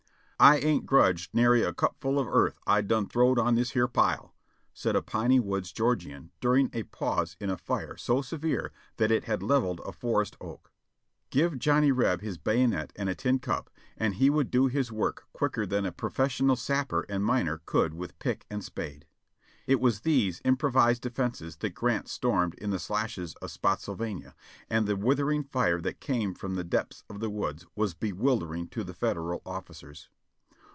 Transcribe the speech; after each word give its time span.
''I 0.43 0.55
ain't 0.63 0.87
grudged 0.87 1.35
nary 1.35 1.61
a 1.61 1.71
cupful 1.71 2.17
of 2.17 2.27
earth 2.27 2.57
I 2.65 2.81
done 2.81 3.05
throwed 3.07 3.37
on 3.37 3.53
this 3.53 3.73
here 3.73 3.87
pile," 3.87 4.33
said 4.73 4.95
a 4.95 5.01
piney 5.03 5.39
woods 5.39 5.71
Georgian 5.71 6.31
dur 6.39 6.55
ing 6.57 6.71
a 6.73 6.81
pause 6.81 7.37
in 7.39 7.51
a 7.51 7.57
fire 7.57 7.95
so 7.95 8.23
severe 8.23 8.71
that 8.97 9.11
it 9.11 9.25
had 9.25 9.43
leveled 9.43 9.81
a 9.85 9.91
forest 9.91 10.37
oak. 10.41 10.71
Give 11.29 11.59
Johnny 11.59 11.91
Reb 11.91 12.21
his 12.21 12.39
bayonet 12.39 12.91
and 12.95 13.07
a 13.07 13.13
tin 13.13 13.37
cup, 13.37 13.69
and 13.95 14.15
he 14.15 14.31
would 14.31 14.49
do 14.49 14.65
his 14.65 14.91
work 14.91 15.27
quicker 15.31 15.67
than 15.67 15.85
a 15.85 15.91
professional 15.91 16.55
sapper 16.55 17.05
and 17.07 17.23
miner 17.23 17.61
could 17.67 17.93
with 17.93 18.17
pick 18.17 18.47
and 18.49 18.63
spade. 18.63 19.05
It 19.67 19.79
was 19.79 19.99
these 19.99 20.41
improvised 20.43 21.03
defenses 21.03 21.57
that 21.57 21.75
Grant 21.75 22.07
stormed 22.09 22.55
in 22.55 22.71
the 22.71 22.79
slashes 22.79 23.35
of 23.43 23.51
Spottsylvania; 23.51 24.33
and 24.71 24.87
the 24.87 24.95
withering 24.95 25.43
fire 25.43 25.79
that 25.81 25.99
came 25.99 26.33
from 26.33 26.55
the 26.55 26.63
depths 26.63 27.03
of 27.11 27.19
the 27.19 27.29
woods 27.29 27.67
was 27.75 27.93
bewildering 27.93 28.69
to 28.69 28.83
the 28.83 28.95
Federal 28.95 29.43
officers. 29.45 30.09